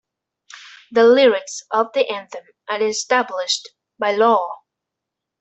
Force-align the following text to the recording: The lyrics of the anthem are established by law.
The 0.91 1.03
lyrics 1.03 1.61
of 1.69 1.93
the 1.93 2.09
anthem 2.09 2.43
are 2.67 2.81
established 2.81 3.69
by 3.99 4.13
law. 4.13 4.63